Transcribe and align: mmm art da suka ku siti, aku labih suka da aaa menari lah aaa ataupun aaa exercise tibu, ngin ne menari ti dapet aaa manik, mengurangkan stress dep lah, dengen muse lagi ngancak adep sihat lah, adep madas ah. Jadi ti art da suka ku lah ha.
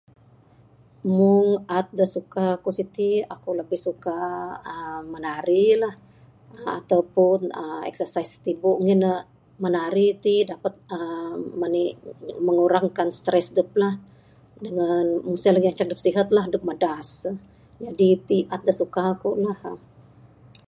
mmm 1.07 1.51
art 1.77 1.89
da 1.99 2.05
suka 2.15 2.43
ku 2.63 2.69
siti, 2.77 3.09
aku 3.33 3.49
labih 3.59 3.81
suka 3.87 4.15
da 4.57 4.57
aaa 4.73 4.99
menari 5.13 5.65
lah 5.83 5.95
aaa 6.03 6.73
ataupun 6.79 7.39
aaa 7.61 7.81
exercise 7.89 8.33
tibu, 8.45 8.71
ngin 8.83 8.99
ne 9.03 9.11
menari 9.63 10.07
ti 10.23 10.33
dapet 10.51 10.73
aaa 10.97 11.31
manik, 11.61 11.91
mengurangkan 12.47 13.09
stress 13.19 13.47
dep 13.57 13.69
lah, 13.81 13.93
dengen 14.63 15.05
muse 15.29 15.49
lagi 15.51 15.65
ngancak 15.67 15.87
adep 15.87 15.99
sihat 16.07 16.27
lah, 16.35 16.43
adep 16.47 16.63
madas 16.69 17.09
ah. 17.29 17.37
Jadi 17.83 18.09
ti 18.27 18.37
art 18.53 18.63
da 18.67 18.73
suka 18.81 19.03
ku 19.21 19.29
lah 19.45 19.57
ha. 19.63 19.71